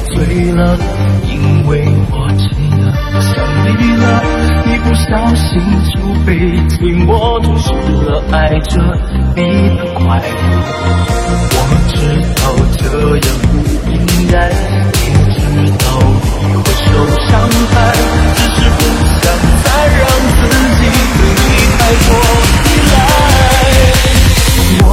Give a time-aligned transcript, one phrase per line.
[0.00, 0.76] 醉了，
[1.24, 2.82] 因为我真的
[3.20, 3.30] 想
[3.64, 4.04] 你了。
[4.66, 5.48] 一不小心
[5.90, 6.28] 就被
[6.68, 6.72] 寂
[7.06, 7.08] 寞
[7.42, 7.68] 吞噬
[8.04, 8.36] 了，爱
[8.68, 8.72] 着
[9.34, 9.38] 你
[9.76, 10.24] 的快乐。
[11.52, 11.56] 我
[11.88, 11.94] 知
[12.36, 12.42] 道
[12.78, 12.80] 这
[13.16, 13.52] 样不
[13.90, 13.92] 应
[14.30, 15.38] 该，也知
[15.78, 15.84] 道
[16.40, 16.88] 你会受
[17.26, 17.28] 伤
[17.70, 17.74] 害，
[18.34, 18.78] 只是不
[19.20, 19.22] 想
[19.64, 19.66] 再
[19.98, 20.00] 让
[20.36, 20.38] 自
[20.76, 20.80] 己
[21.16, 22.08] 对你太过
[22.64, 22.96] 依赖。
[24.82, 24.88] 我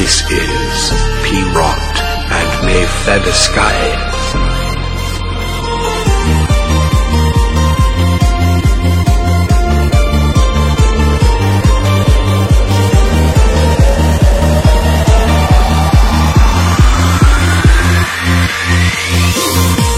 [0.00, 0.92] This is
[1.24, 1.42] P.
[1.52, 1.76] Rot
[2.32, 3.76] and May Feddersky.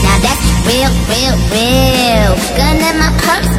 [0.03, 1.37] Now that's real, real.
[1.55, 2.33] real.
[2.57, 3.52] Gun in my pumps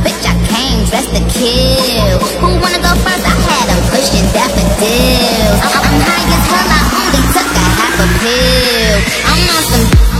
[0.93, 2.19] dressed to kill.
[2.37, 3.25] Who wanna go first?
[3.25, 5.59] I had 'em pushing daffodils.
[5.65, 8.97] I'm, I'm high as hell, I only took a half a pill.
[9.31, 10.12] I'm on some.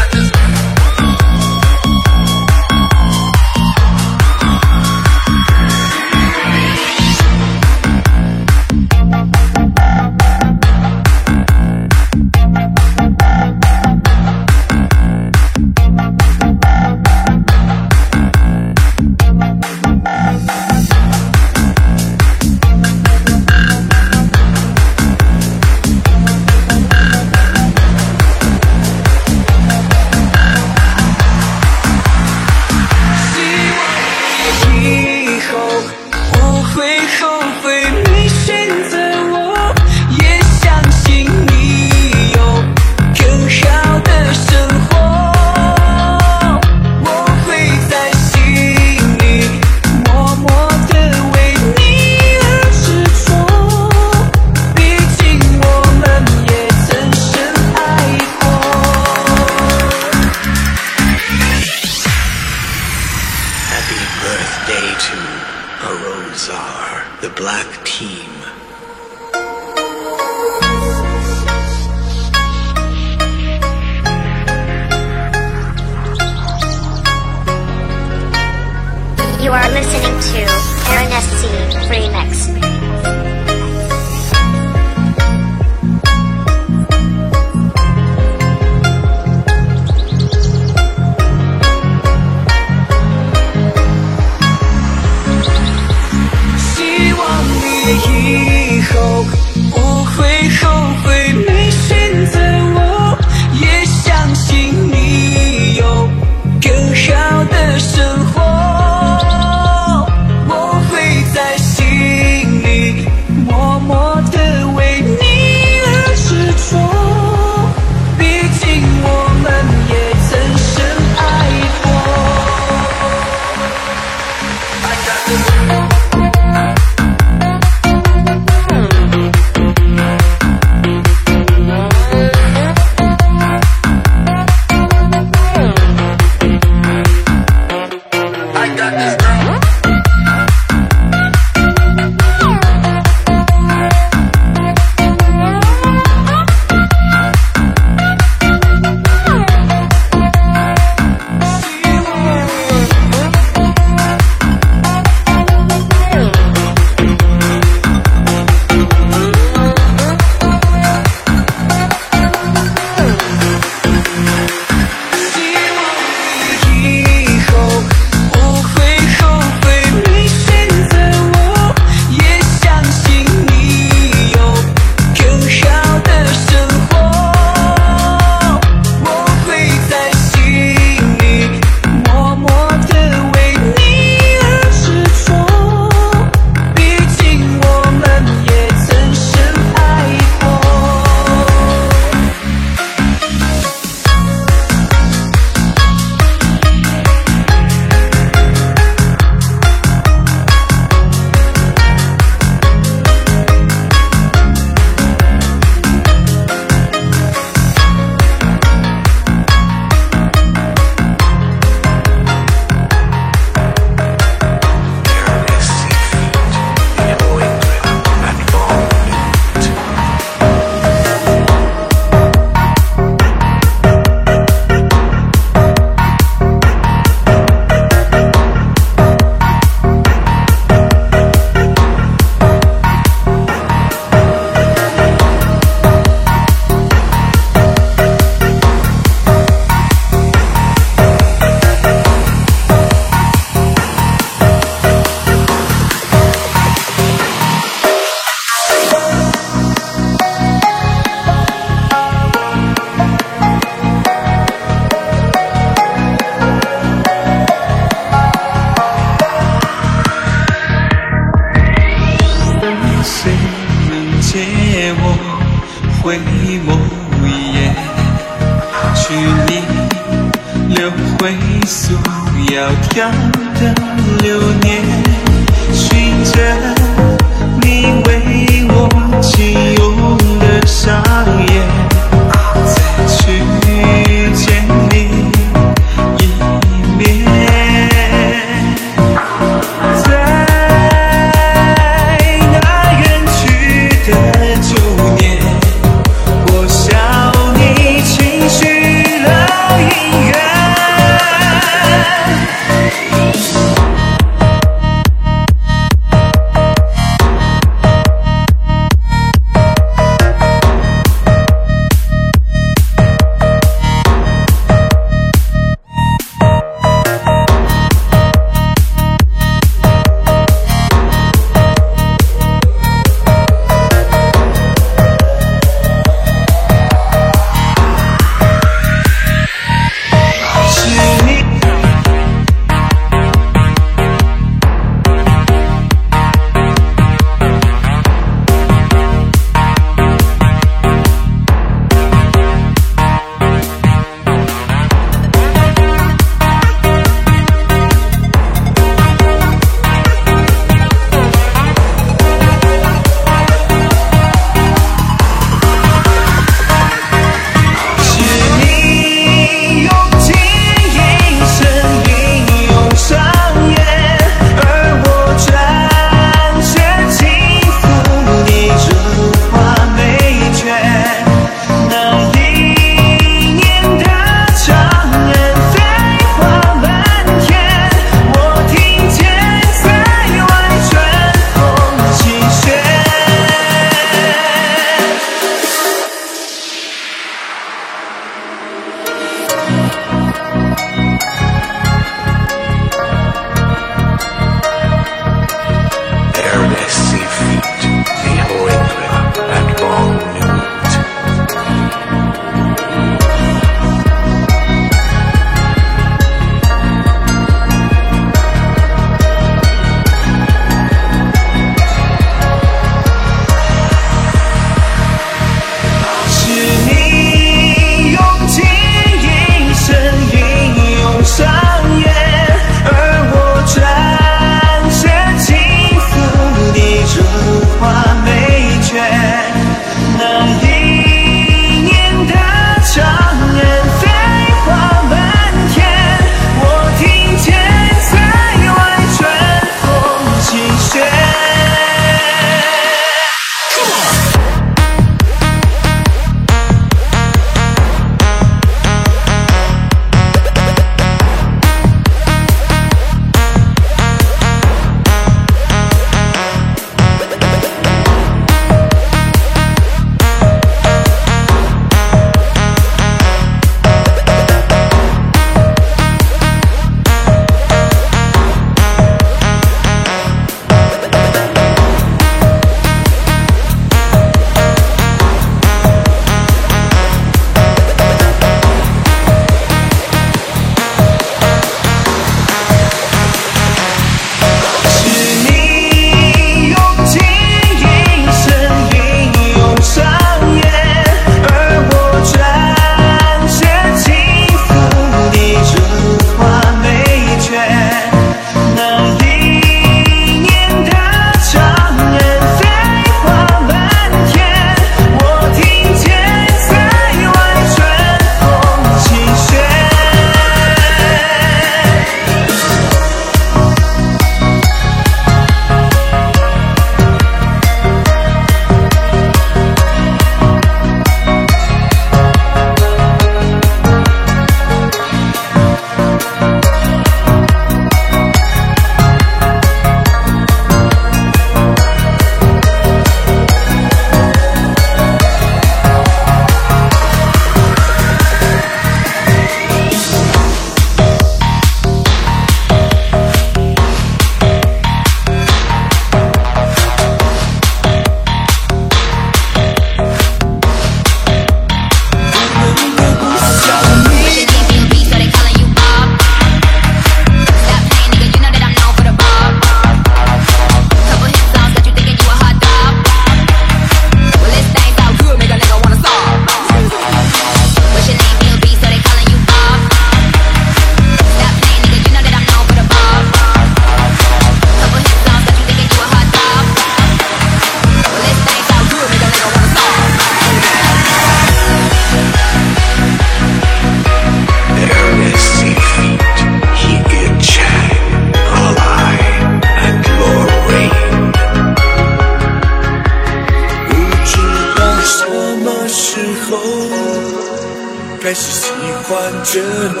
[599.44, 600.00] 这里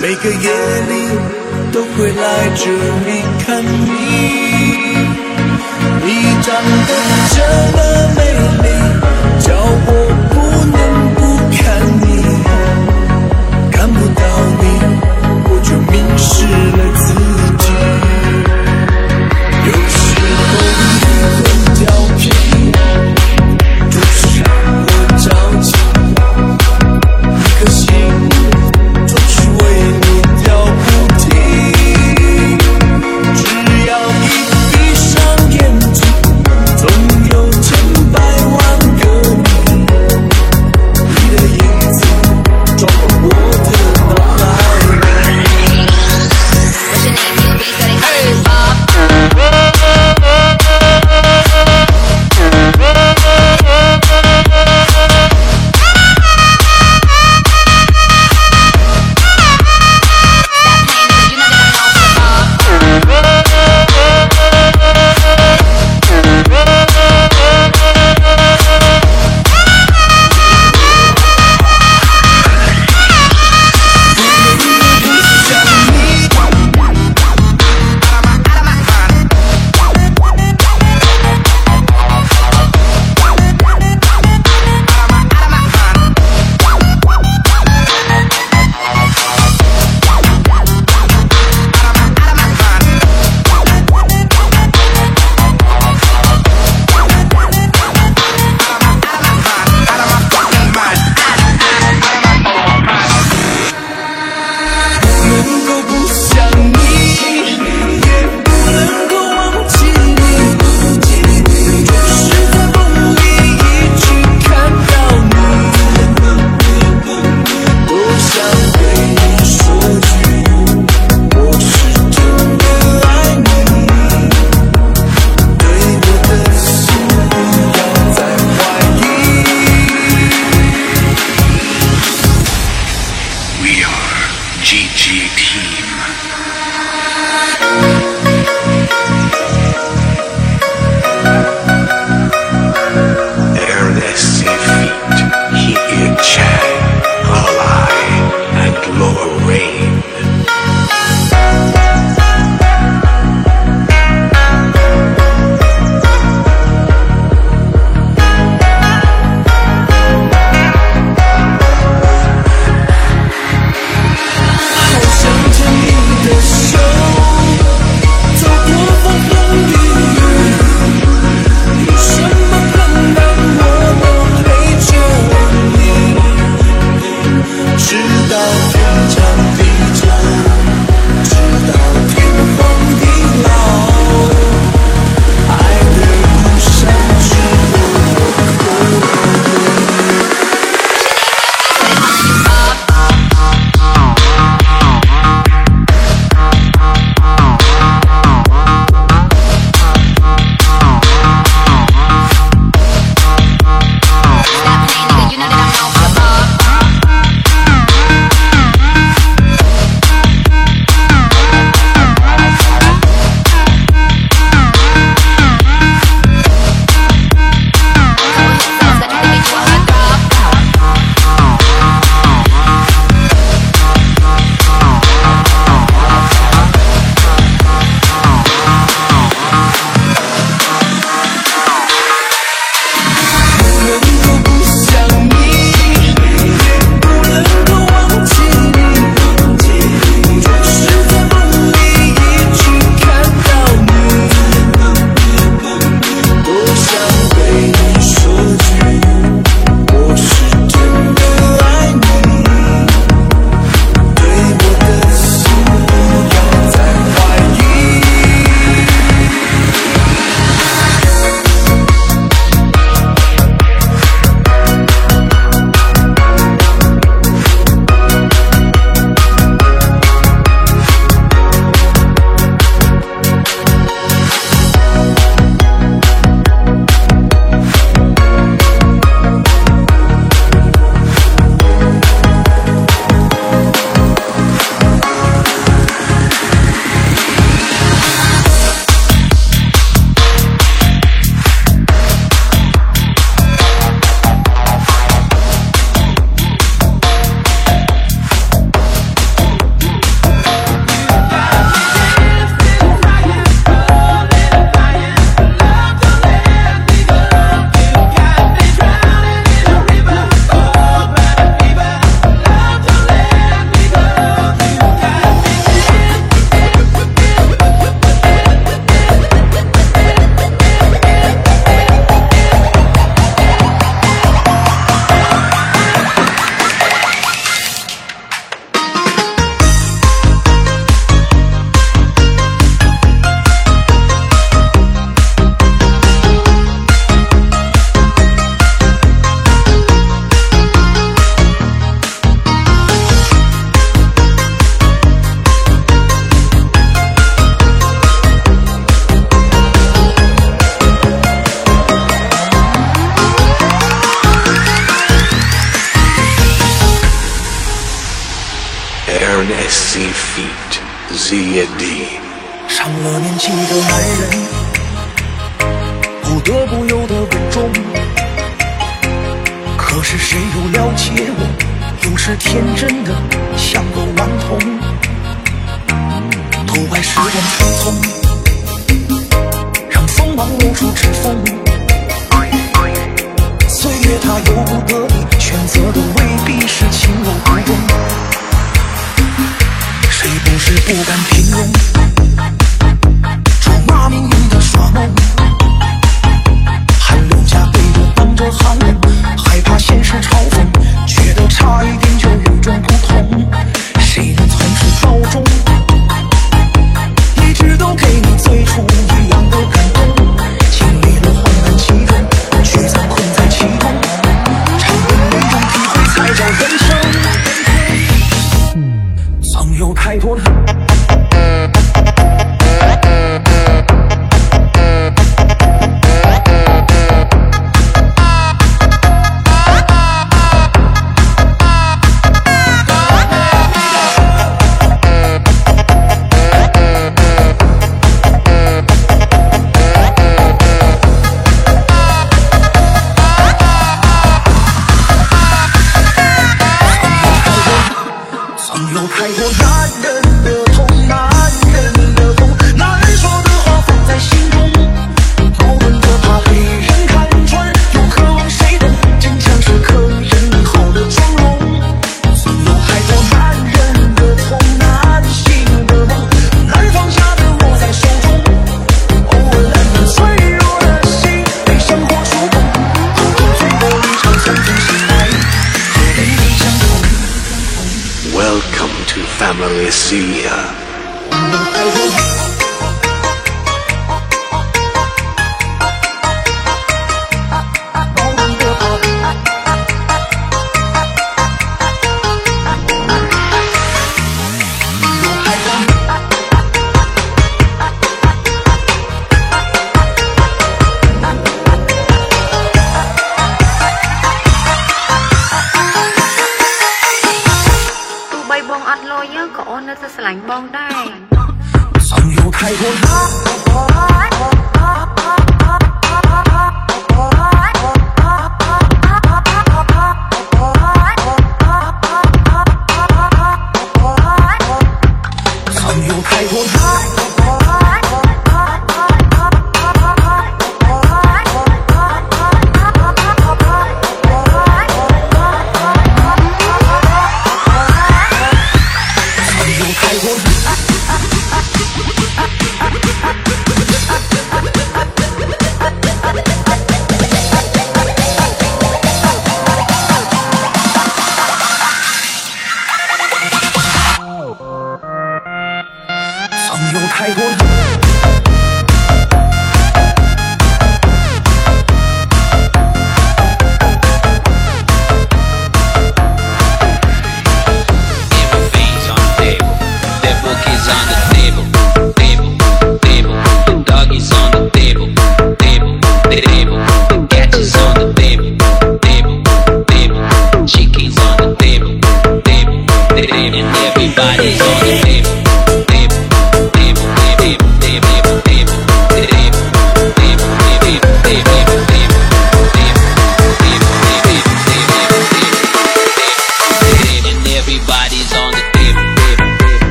[0.00, 0.50] 每个夜
[0.88, 0.92] 里
[1.72, 3.92] 都会来这里看你
[6.04, 6.08] 你
[6.42, 6.54] 长
[6.86, 6.90] 得
[7.30, 7.36] 这
[7.76, 7.78] 么
[8.16, 8.20] 美
[8.62, 8.66] 丽
[9.40, 9.52] 叫
[9.86, 10.21] 我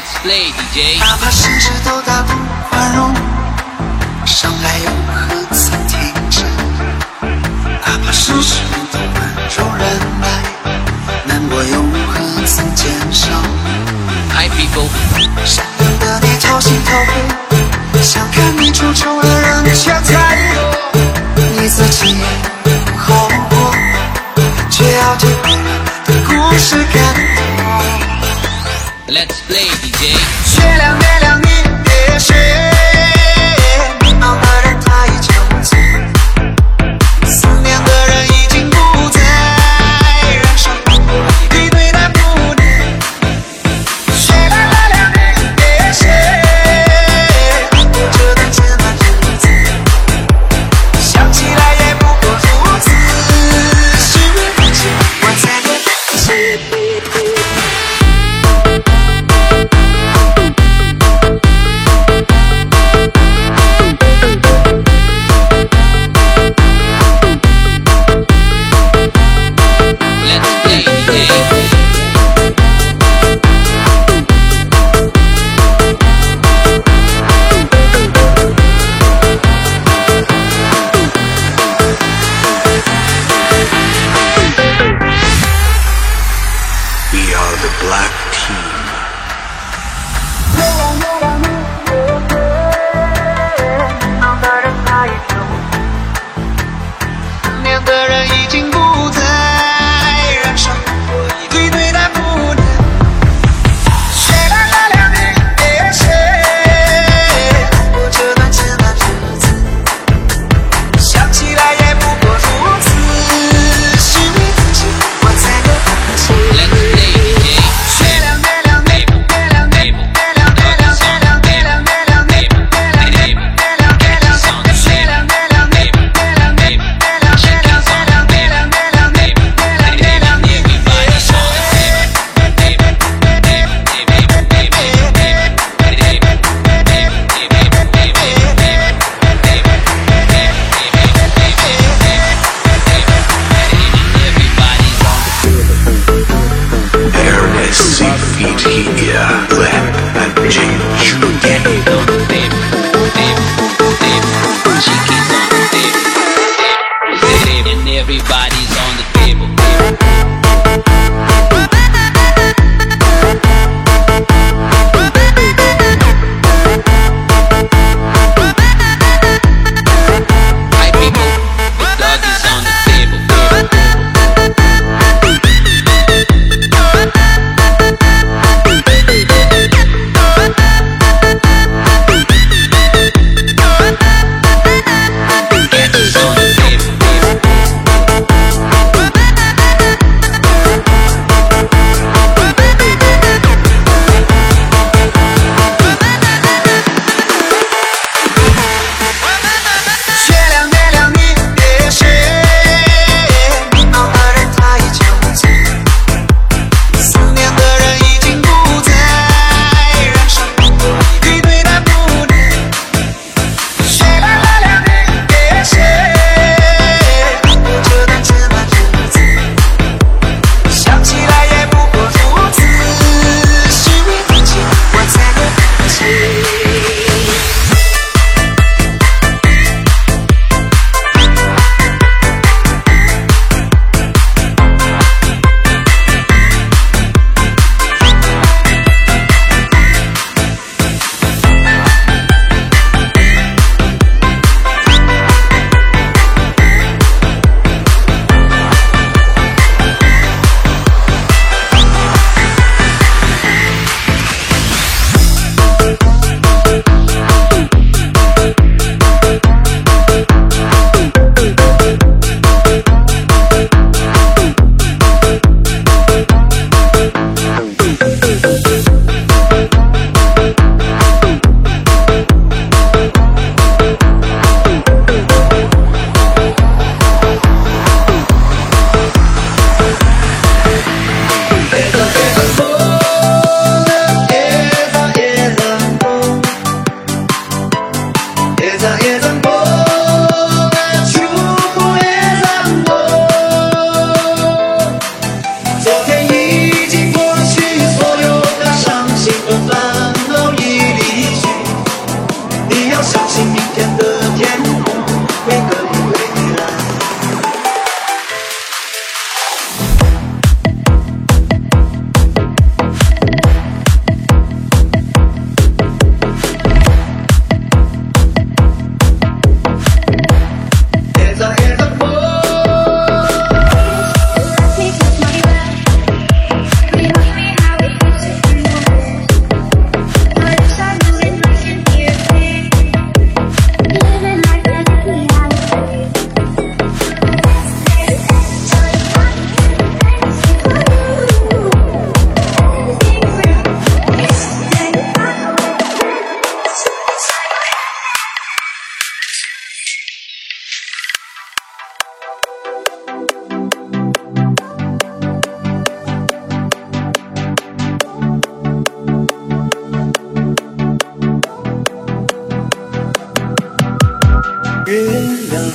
[0.00, 0.98] Let's play, DJ.
[0.98, 2.00] 哪怕世事都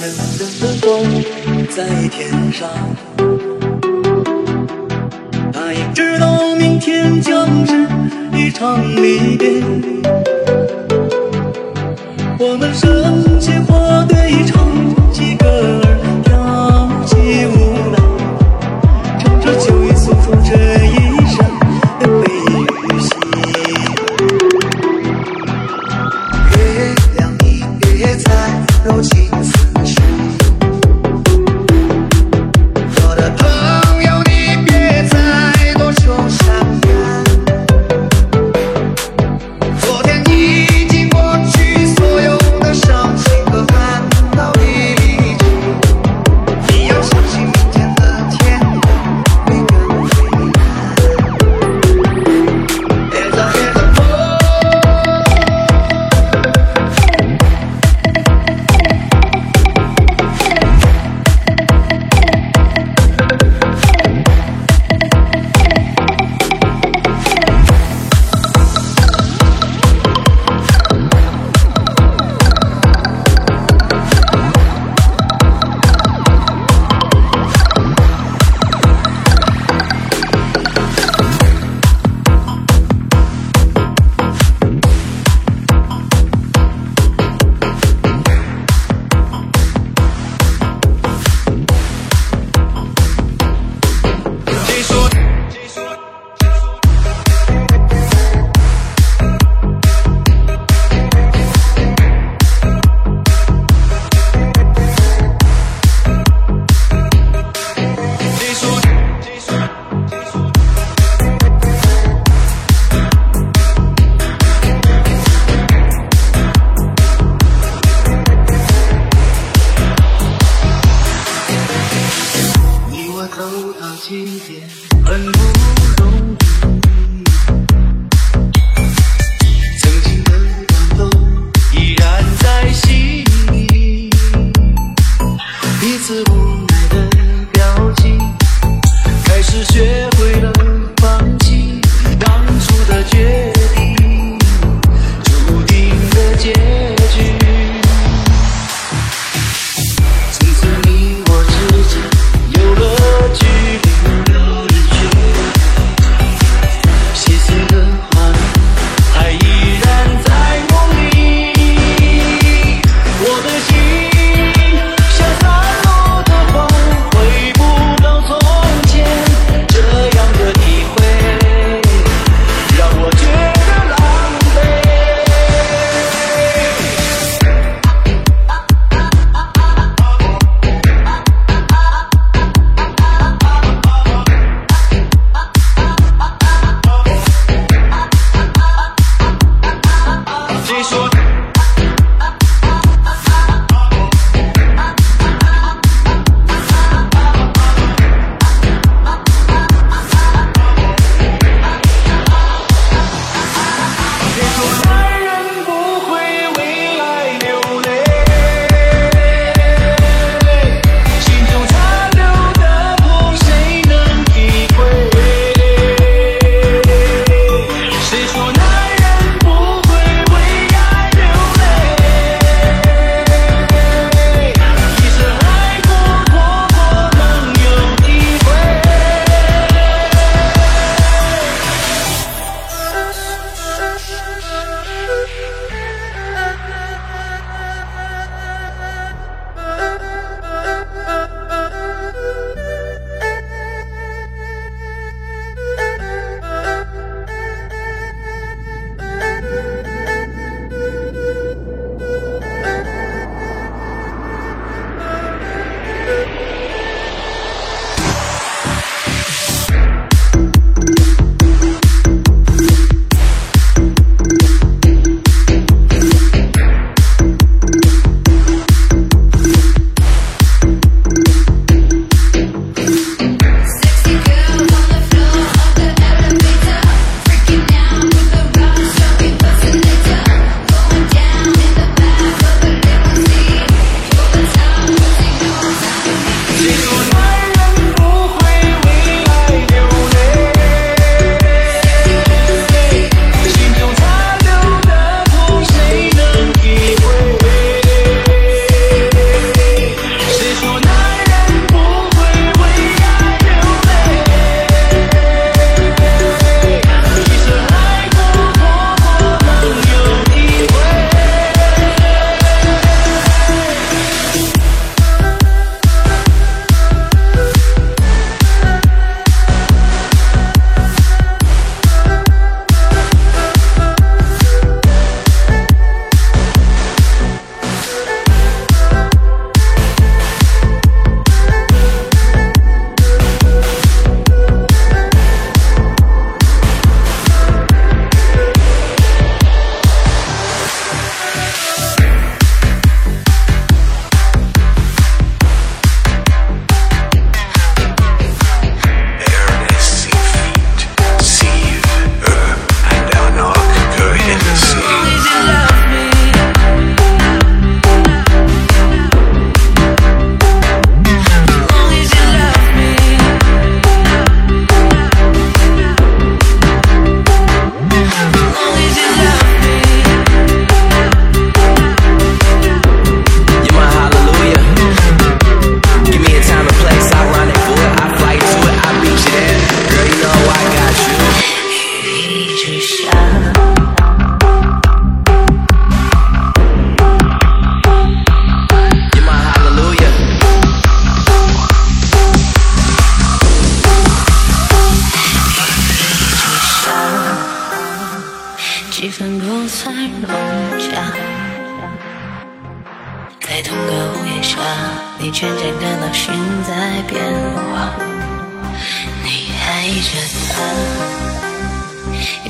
[0.06, 0.88] 冷冷的风
[1.76, 2.70] 在天上，
[5.51, 7.88] 他也知道明天将是
[8.38, 9.64] 一场离别。
[12.38, 14.74] 我们升起花堆，唱。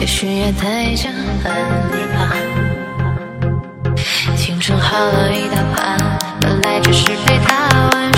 [0.06, 1.12] 也许也太简
[1.44, 2.38] 单了吧，
[4.38, 5.98] 青春耗了一大半，
[6.40, 8.15] 本来就是陪他玩。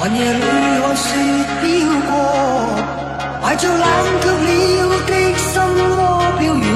[0.00, 1.10] 寒夜里看雪
[1.60, 1.66] 飘
[2.08, 2.14] 过，
[3.42, 3.82] 怀着冷
[4.22, 5.50] 却了的心
[5.96, 6.00] 窝
[6.38, 6.67] 飘远。